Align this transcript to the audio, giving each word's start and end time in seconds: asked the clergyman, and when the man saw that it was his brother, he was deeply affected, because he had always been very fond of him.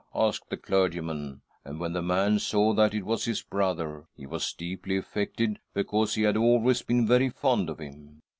asked 0.15 0.49
the 0.49 0.57
clergyman, 0.57 1.41
and 1.63 1.79
when 1.79 1.93
the 1.93 2.01
man 2.01 2.39
saw 2.39 2.73
that 2.73 2.91
it 2.91 3.05
was 3.05 3.25
his 3.25 3.43
brother, 3.43 4.05
he 4.15 4.25
was 4.25 4.51
deeply 4.53 4.97
affected, 4.97 5.59
because 5.75 6.15
he 6.15 6.23
had 6.23 6.35
always 6.37 6.81
been 6.81 7.05
very 7.05 7.29
fond 7.29 7.69
of 7.69 7.77
him. 7.77 8.19